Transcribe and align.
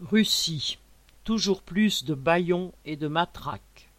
Russie. 0.00 0.78
Toujours 1.24 1.60
plus 1.60 2.04
de 2.04 2.14
bâillons 2.14 2.72
et 2.84 2.94
de 2.94 3.08
matraques. 3.08 3.90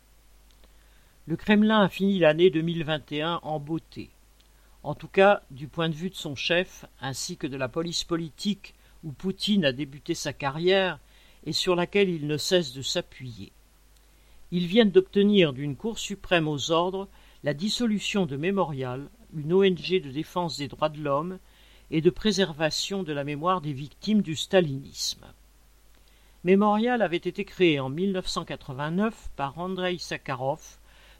Le 1.26 1.36
Kremlin 1.36 1.82
a 1.82 1.90
fini 1.90 2.20
l'année 2.20 2.50
2021 2.50 3.42
en 3.44 3.60
beauté. 3.60 4.10
En 4.82 4.96
tout 4.96 5.10
cas, 5.10 5.42
du 5.52 5.68
point 5.68 5.90
de 5.90 5.94
vue 5.96 6.10
de 6.10 6.16
son 6.16 6.36
chef, 6.36 6.86
ainsi 7.02 7.36
que 7.36 7.48
de 7.48 7.58
la 7.58 7.68
police 7.68 8.06
politique 8.06 8.76
où 9.04 9.12
Poutine 9.12 9.66
a 9.66 9.74
débuté 9.74 10.16
sa 10.16 10.32
carrière 10.32 11.00
et 11.46 11.52
sur 11.52 11.76
laquelle 11.76 12.08
il 12.08 12.28
ne 12.28 12.38
cesse 12.38 12.72
de 12.72 12.82
s'appuyer. 12.82 13.52
Ils 14.52 14.68
viennent 14.68 14.92
d'obtenir 14.92 15.52
d'une 15.52 15.76
Cour 15.76 16.00
suprême 16.00 16.48
aux 16.48 16.72
ordres 16.72 17.10
la 17.44 17.54
dissolution 17.54 18.26
de 18.26 18.38
Mémorial, 18.38 19.10
une 19.36 19.52
ONG 19.52 20.02
de 20.02 20.12
défense 20.12 20.60
des 20.60 20.70
droits 20.70 20.88
de 20.88 21.02
l'homme 21.02 21.40
et 21.92 22.00
de 22.00 22.10
préservation 22.10 23.04
de 23.04 23.12
la 23.12 23.26
mémoire 23.26 23.60
des 23.60 23.74
victimes 23.74 24.22
du 24.22 24.38
stalinisme. 24.38 25.26
Mémorial 26.46 27.02
avait 27.02 27.18
été 27.18 27.44
créé 27.44 27.82
en 27.82 27.90
1989 27.90 29.30
par 29.36 29.60
Andrei 29.60 29.98
Sakharov, 29.98 30.78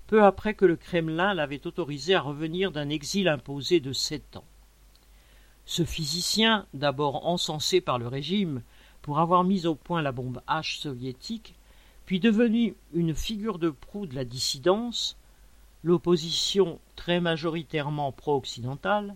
peu 0.08 0.24
après 0.24 0.54
que 0.54 0.64
le 0.64 0.78
Kremlin 0.78 1.34
l'avait 1.34 1.68
autorisé 1.68 2.16
à 2.16 2.22
revenir 2.22 2.72
d'un 2.72 2.88
exil 2.88 3.28
imposé 3.28 3.82
de 3.82 3.92
sept 3.92 4.38
ans. 4.38 4.46
Ce 5.66 5.84
physicien, 5.84 6.66
d'abord 6.74 7.28
encensé 7.28 7.82
par 7.82 8.00
le 8.00 8.08
régime 8.08 8.64
pour 9.02 9.20
avoir 9.20 9.44
mis 9.44 9.66
au 9.66 9.76
point 9.76 10.02
la 10.02 10.14
bombe 10.14 10.42
H 10.48 10.80
soviétique, 10.80 11.54
puis 12.06 12.22
devenu 12.22 12.76
une 12.94 13.14
figure 13.14 13.60
de 13.60 13.72
proue 13.72 14.08
de 14.08 14.16
la 14.16 14.24
dissidence, 14.24 15.18
l'opposition 15.84 16.80
très 16.96 17.20
majoritairement 17.20 18.14
pro-occidentale, 18.14 19.16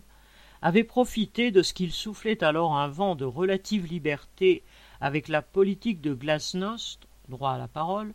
avait 0.60 0.84
profité 0.84 1.50
de 1.50 1.62
ce 1.62 1.72
qu'il 1.72 1.92
soufflait 1.92 2.44
alors 2.44 2.76
un 2.76 2.88
vent 2.88 3.14
de 3.14 3.24
relative 3.24 3.86
liberté 3.86 4.62
avec 5.04 5.28
la 5.28 5.42
politique 5.42 6.00
de 6.00 6.14
glasnost, 6.14 7.06
droit 7.28 7.50
à 7.50 7.58
la 7.58 7.68
parole, 7.68 8.14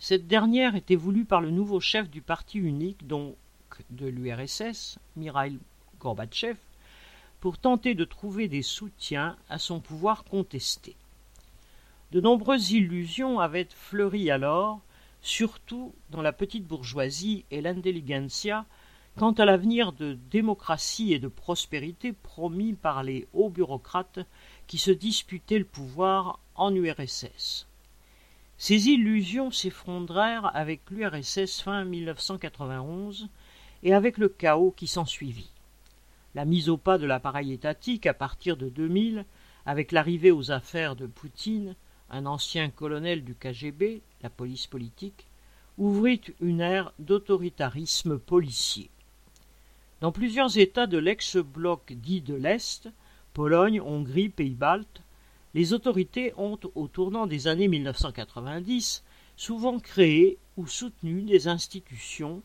cette 0.00 0.26
dernière 0.26 0.74
était 0.74 0.96
voulue 0.96 1.24
par 1.24 1.40
le 1.40 1.52
nouveau 1.52 1.78
chef 1.78 2.10
du 2.10 2.22
parti 2.22 2.58
unique, 2.58 3.06
donc 3.06 3.36
de 3.90 4.08
l'URSS, 4.08 4.98
Mikhail 5.14 5.60
Gorbatchev, 6.00 6.58
pour 7.38 7.56
tenter 7.56 7.94
de 7.94 8.04
trouver 8.04 8.48
des 8.48 8.62
soutiens 8.62 9.36
à 9.48 9.60
son 9.60 9.78
pouvoir 9.78 10.24
contesté. 10.24 10.96
De 12.10 12.20
nombreuses 12.20 12.72
illusions 12.72 13.38
avaient 13.38 13.68
fleuri 13.70 14.28
alors, 14.28 14.80
surtout 15.22 15.94
dans 16.10 16.20
la 16.20 16.32
petite 16.32 16.66
bourgeoisie 16.66 17.44
et 17.52 17.60
l'intelligentsia, 17.60 18.66
quant 19.20 19.32
à 19.32 19.44
l'avenir 19.44 19.92
de 19.92 20.16
démocratie 20.30 21.12
et 21.12 21.18
de 21.18 21.28
prospérité 21.28 22.14
promis 22.14 22.72
par 22.72 23.02
les 23.02 23.28
hauts 23.34 23.50
bureaucrates 23.50 24.20
qui 24.66 24.78
se 24.78 24.90
disputaient 24.90 25.58
le 25.58 25.66
pouvoir 25.66 26.40
en 26.54 26.74
URSS. 26.74 27.66
Ces 28.56 28.88
illusions 28.88 29.50
s'effondrèrent 29.50 30.50
avec 30.56 30.88
l'URSS 30.90 31.60
fin 31.60 31.84
1991 31.84 33.28
et 33.82 33.92
avec 33.92 34.16
le 34.16 34.30
chaos 34.30 34.72
qui 34.74 34.86
s'ensuivit. 34.86 35.50
La 36.34 36.46
mise 36.46 36.70
au 36.70 36.78
pas 36.78 36.96
de 36.96 37.04
l'appareil 37.04 37.52
étatique 37.52 38.06
à 38.06 38.14
partir 38.14 38.56
de 38.56 38.70
2000, 38.70 39.26
avec 39.66 39.92
l'arrivée 39.92 40.30
aux 40.30 40.50
affaires 40.50 40.96
de 40.96 41.06
Poutine, 41.06 41.76
un 42.08 42.24
ancien 42.24 42.70
colonel 42.70 43.22
du 43.22 43.34
KGB, 43.34 44.00
la 44.22 44.30
police 44.30 44.66
politique, 44.66 45.26
ouvrit 45.76 46.22
une 46.40 46.62
ère 46.62 46.94
d'autoritarisme 46.98 48.18
policier. 48.18 48.90
Dans 50.00 50.12
plusieurs 50.12 50.56
États 50.56 50.86
de 50.86 50.96
l'ex-bloc 50.96 51.92
dit 51.92 52.22
de 52.22 52.34
l'Est, 52.34 52.88
Pologne, 53.34 53.82
Hongrie, 53.82 54.30
Pays-Baltes, 54.30 55.02
les 55.52 55.74
autorités 55.74 56.32
ont, 56.38 56.58
au 56.74 56.88
tournant 56.88 57.26
des 57.26 57.48
années 57.48 57.68
1990, 57.68 59.04
souvent 59.36 59.78
créé 59.78 60.38
ou 60.56 60.66
soutenu 60.66 61.22
des 61.22 61.48
institutions, 61.48 62.42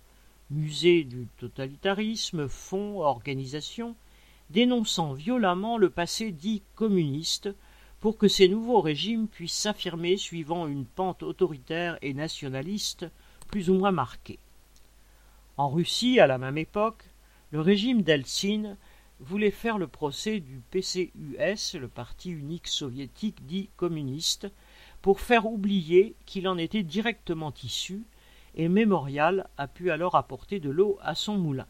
musées 0.50 1.06
du 1.06 1.28
totalitarisme, 1.38 2.50
fonds, 2.50 3.00
organisations, 3.00 3.96
dénonçant 4.50 5.13
violemment 5.13 5.78
le 5.78 5.90
passé 5.90 6.31
dit 6.31 6.62
communiste 6.75 7.50
pour 8.01 8.18
que 8.18 8.28
ces 8.28 8.50
nouveaux 8.50 8.81
régimes 8.81 9.30
puissent 9.30 9.53
s'affirmer 9.53 10.18
suivant 10.18 10.68
une 10.68 10.85
pente 10.85 11.24
autoritaire 11.24 11.97
et 12.01 12.13
nationaliste 12.13 13.06
plus 13.47 13.69
ou 13.69 13.75
moins 13.75 13.91
marquée. 13.91 14.40
En 15.56 15.69
Russie, 15.69 16.19
à 16.19 16.28
la 16.28 16.38
même 16.38 16.57
époque, 16.57 17.06
le 17.56 17.62
régime 17.62 18.02
d'Eltsine 18.02 18.76
voulait 19.22 19.50
faire 19.50 19.78
le 19.78 19.88
procès 19.88 20.42
du 20.42 20.62
PCUS, 20.72 21.78
le 21.80 21.88
parti 21.88 22.30
unique 22.30 22.68
soviétique 22.68 23.46
dit 23.46 23.70
communiste, 23.78 24.50
pour 25.02 25.22
faire 25.22 25.46
oublier 25.46 26.16
qu'il 26.26 26.50
en 26.50 26.58
était 26.58 26.84
directement 26.84 27.54
issu, 27.64 28.04
et 28.56 28.68
Mémorial 28.68 29.48
a 29.58 29.70
pu 29.70 29.90
alors 29.90 30.16
apporter 30.16 30.60
de 30.60 30.70
l'eau 30.70 31.00
à 31.02 31.16
son 31.16 31.38
moulin. 31.38 31.66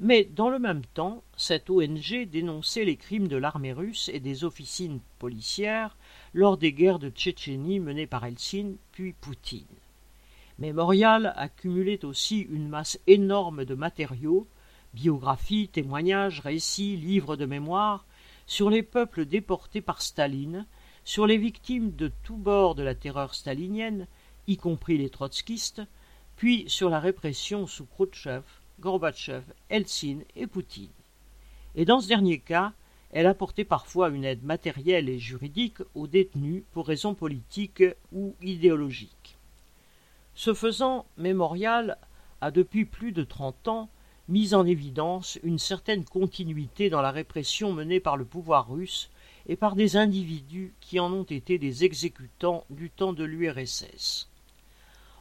Mais 0.00 0.24
dans 0.24 0.50
le 0.50 0.58
même 0.58 0.84
temps, 0.92 1.22
cette 1.34 1.70
ONG 1.70 2.28
dénonçait 2.30 2.84
les 2.84 2.96
crimes 2.96 3.28
de 3.28 3.38
l'armée 3.38 3.72
russe 3.72 4.10
et 4.12 4.20
des 4.20 4.44
officines 4.44 5.00
policières 5.18 5.96
lors 6.34 6.58
des 6.58 6.74
guerres 6.74 6.98
de 6.98 7.08
Tchétchénie 7.08 7.80
menées 7.80 8.06
par 8.06 8.26
Eltsine 8.26 8.76
puis 8.92 9.14
Poutine. 9.14 9.64
Mémorial 10.58 11.32
accumulait 11.36 12.04
aussi 12.04 12.40
une 12.40 12.68
masse 12.68 13.00
énorme 13.06 13.64
de 13.64 13.74
matériaux 13.74 14.46
biographies, 14.94 15.68
témoignages, 15.68 16.40
récits, 16.40 16.96
livres 16.96 17.36
de 17.36 17.46
mémoire, 17.46 18.06
sur 18.46 18.70
les 18.70 18.82
peuples 18.82 19.24
déportés 19.24 19.80
par 19.80 20.02
Staline, 20.02 20.66
sur 21.04 21.26
les 21.26 21.36
victimes 21.36 21.90
de 21.90 22.10
tous 22.22 22.36
bords 22.36 22.74
de 22.74 22.82
la 22.82 22.94
terreur 22.94 23.34
stalinienne, 23.34 24.06
y 24.46 24.56
compris 24.56 24.98
les 24.98 25.10
trotskistes, 25.10 25.82
puis 26.36 26.64
sur 26.68 26.90
la 26.90 27.00
répression 27.00 27.66
sous 27.66 27.86
Khrouchtchev, 27.86 28.42
Gorbatchev, 28.80 29.44
Eltsine 29.70 30.24
et 30.36 30.46
Poutine. 30.46 30.90
Et 31.74 31.84
dans 31.84 32.00
ce 32.00 32.08
dernier 32.08 32.38
cas, 32.38 32.72
elle 33.12 33.26
apportait 33.26 33.64
parfois 33.64 34.08
une 34.08 34.24
aide 34.24 34.42
matérielle 34.42 35.08
et 35.08 35.18
juridique 35.18 35.78
aux 35.94 36.06
détenus 36.06 36.64
pour 36.72 36.86
raisons 36.86 37.14
politiques 37.14 37.84
ou 38.12 38.34
idéologiques. 38.42 39.38
Ce 40.34 40.52
faisant, 40.52 41.06
Mémorial 41.16 41.96
a 42.40 42.50
depuis 42.50 42.84
plus 42.84 43.12
de 43.12 43.22
trente 43.22 43.68
ans 43.68 43.88
mis 44.28 44.54
en 44.54 44.64
évidence 44.64 45.38
une 45.42 45.58
certaine 45.58 46.04
continuité 46.04 46.88
dans 46.90 47.02
la 47.02 47.10
répression 47.10 47.72
menée 47.72 48.00
par 48.00 48.16
le 48.16 48.24
pouvoir 48.24 48.70
russe 48.70 49.10
et 49.46 49.56
par 49.56 49.76
des 49.76 49.96
individus 49.96 50.72
qui 50.80 50.98
en 50.98 51.12
ont 51.12 51.24
été 51.24 51.58
des 51.58 51.84
exécutants 51.84 52.64
du 52.70 52.90
temps 52.90 53.12
de 53.12 53.24
l'URSS. 53.24 54.30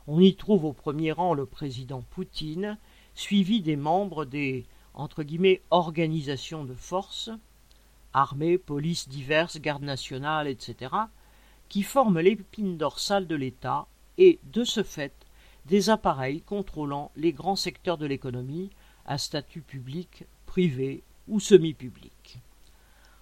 On 0.07 0.19
y 0.19 0.35
trouve 0.35 0.65
au 0.65 0.73
premier 0.73 1.11
rang 1.11 1.33
le 1.33 1.45
président 1.45 2.03
Poutine, 2.11 2.77
suivi 3.15 3.61
des 3.61 3.75
membres 3.75 4.25
des 4.25 4.65
entre 4.93 5.25
organisations 5.71 6.63
de 6.63 6.75
force, 6.75 7.31
armées, 8.13 8.57
police 8.57 9.09
diverses, 9.09 9.59
gardes 9.59 9.83
nationales, 9.83 10.47
etc., 10.47 10.93
qui 11.67 11.81
forment 11.81 12.19
l'épine 12.19 12.77
dorsale 12.77 13.25
de 13.25 13.35
l'État 13.35 13.87
et, 14.17 14.39
de 14.43 14.63
ce 14.63 14.83
fait, 14.83 15.13
des 15.65 15.89
appareils 15.89 16.41
contrôlant 16.41 17.11
les 17.15 17.33
grands 17.33 17.55
secteurs 17.55 17.97
de 17.97 18.05
l'économie, 18.05 18.69
à 19.05 19.17
statut 19.17 19.61
public, 19.61 20.25
privé 20.45 21.03
ou 21.27 21.39
semi-public. 21.39 22.39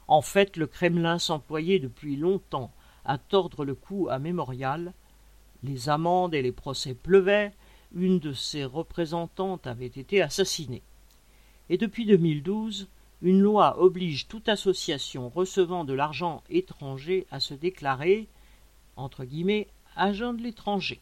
En 0.07 0.21
fait, 0.21 0.57
le 0.57 0.67
Kremlin 0.67 1.19
s'employait 1.19 1.79
depuis 1.79 2.15
longtemps 2.15 2.71
à 3.05 3.17
tordre 3.17 3.65
le 3.65 3.75
cou 3.75 4.07
à 4.09 4.19
Mémorial. 4.19 4.93
Les 5.63 5.89
amendes 5.89 6.33
et 6.33 6.41
les 6.41 6.51
procès 6.51 6.93
pleuvaient, 6.93 7.53
une 7.93 8.19
de 8.19 8.33
ses 8.33 8.65
représentantes 8.65 9.67
avait 9.67 9.85
été 9.85 10.21
assassinée. 10.21 10.81
Et 11.69 11.77
depuis 11.77 12.05
2012, 12.05 12.87
une 13.21 13.39
loi 13.39 13.79
oblige 13.79 14.27
toute 14.27 14.49
association 14.49 15.29
recevant 15.29 15.85
de 15.85 15.93
l'argent 15.93 16.43
étranger 16.49 17.27
à 17.31 17.39
se 17.39 17.53
déclarer, 17.53 18.27
entre 18.95 19.25
guillemets, 19.25 19.67
agent 19.95 20.33
de 20.33 20.41
l'étranger. 20.41 20.99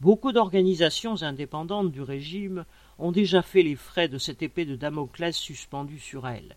Beaucoup 0.00 0.30
d'organisations 0.30 1.22
indépendantes 1.22 1.90
du 1.90 2.02
régime 2.02 2.64
ont 2.98 3.10
déjà 3.10 3.42
fait 3.42 3.64
les 3.64 3.74
frais 3.74 4.08
de 4.08 4.18
cette 4.18 4.42
épée 4.42 4.64
de 4.64 4.76
Damoclès 4.76 5.36
suspendue 5.36 5.98
sur 5.98 6.28
elle. 6.28 6.54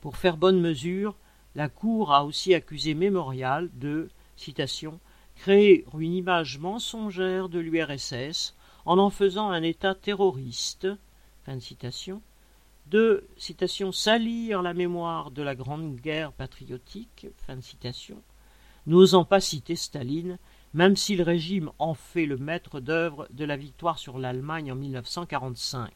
Pour 0.00 0.16
faire 0.16 0.36
bonne 0.36 0.60
mesure, 0.60 1.14
la 1.54 1.68
Cour 1.68 2.12
a 2.12 2.24
aussi 2.24 2.54
accusé 2.54 2.94
Mémorial 2.94 3.70
de 3.74 4.08
créer 5.36 5.84
une 5.96 6.14
image 6.14 6.58
mensongère 6.58 7.48
de 7.48 7.60
l'URSS 7.60 8.56
en 8.84 8.98
en 8.98 9.10
faisant 9.10 9.50
un 9.50 9.62
État 9.62 9.94
terroriste, 9.94 10.88
de 12.86 13.24
salir 13.92 14.62
la 14.62 14.74
mémoire 14.74 15.30
de 15.30 15.42
la 15.42 15.54
Grande 15.54 15.94
Guerre 15.96 16.32
patriotique, 16.32 17.26
n'osant 18.86 19.24
pas 19.24 19.40
citer 19.40 19.76
Staline 19.76 20.38
même 20.74 20.96
si 20.96 21.16
le 21.16 21.24
régime 21.24 21.70
en 21.78 21.94
fait 21.94 22.26
le 22.26 22.36
maître 22.36 22.80
d'œuvre 22.80 23.26
de 23.30 23.44
la 23.44 23.56
victoire 23.56 23.98
sur 23.98 24.18
l'Allemagne 24.18 24.72
en 24.72 24.76
1945. 24.76 25.92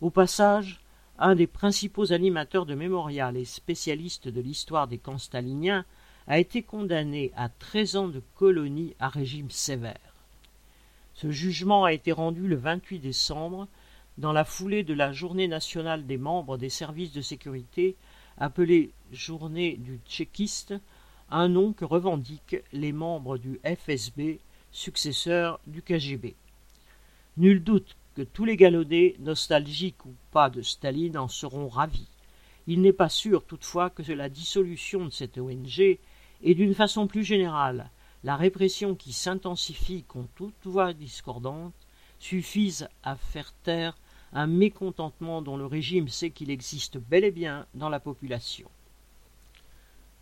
Au 0.00 0.10
passage, 0.10 0.80
un 1.18 1.34
des 1.34 1.46
principaux 1.46 2.12
animateurs 2.12 2.66
de 2.66 2.74
Mémorial 2.74 3.36
et 3.36 3.44
spécialiste 3.44 4.28
de 4.28 4.40
l'histoire 4.40 4.88
des 4.88 4.98
camps 4.98 5.18
staliniens 5.18 5.84
a 6.26 6.38
été 6.38 6.62
condamné 6.62 7.32
à 7.36 7.48
treize 7.48 7.96
ans 7.96 8.08
de 8.08 8.22
colonie 8.36 8.94
à 8.98 9.08
régime 9.08 9.50
sévère. 9.50 10.14
Ce 11.14 11.30
jugement 11.30 11.84
a 11.84 11.92
été 11.92 12.12
rendu 12.12 12.46
le 12.46 12.56
28 12.56 12.98
décembre, 12.98 13.68
dans 14.16 14.32
la 14.32 14.44
foulée 14.44 14.82
de 14.82 14.94
la 14.94 15.12
journée 15.12 15.48
nationale 15.48 16.06
des 16.06 16.18
membres 16.18 16.56
des 16.56 16.70
services 16.70 17.12
de 17.12 17.20
sécurité, 17.20 17.96
appelée 18.38 18.92
Journée 19.12 19.76
du 19.76 19.98
tchéquiste, 20.06 20.74
un 21.30 21.48
nom 21.48 21.72
que 21.72 21.84
revendiquent 21.84 22.62
les 22.72 22.92
membres 22.92 23.38
du 23.38 23.60
FSB, 23.64 24.40
successeur 24.72 25.60
du 25.66 25.82
KGB. 25.82 26.34
Nul 27.36 27.62
doute 27.62 27.96
que 28.14 28.22
tous 28.22 28.44
les 28.44 28.56
galonnés, 28.56 29.16
nostalgiques 29.20 30.04
ou 30.04 30.14
pas 30.32 30.50
de 30.50 30.62
Staline, 30.62 31.18
en 31.18 31.28
seront 31.28 31.68
ravis. 31.68 32.08
Il 32.66 32.82
n'est 32.82 32.92
pas 32.92 33.08
sûr 33.08 33.44
toutefois 33.44 33.90
que 33.90 34.02
la 34.12 34.28
dissolution 34.28 35.04
de 35.04 35.10
cette 35.10 35.38
ONG 35.38 35.98
et 36.42 36.54
d'une 36.54 36.74
façon 36.74 37.06
plus 37.06 37.24
générale 37.24 37.90
la 38.22 38.36
répression 38.36 38.94
qui 38.94 39.12
s'intensifie 39.12 40.02
contre 40.02 40.30
toute 40.34 40.54
voix 40.64 40.92
discordante 40.92 41.74
suffisent 42.18 42.88
à 43.02 43.16
faire 43.16 43.52
taire 43.62 43.96
un 44.32 44.46
mécontentement 44.46 45.42
dont 45.42 45.56
le 45.56 45.66
régime 45.66 46.08
sait 46.08 46.30
qu'il 46.30 46.50
existe 46.50 46.98
bel 46.98 47.24
et 47.24 47.30
bien 47.30 47.66
dans 47.74 47.88
la 47.88 47.98
population. 47.98 48.70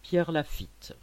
Pierre 0.08 0.32
Lafitte 0.32 0.96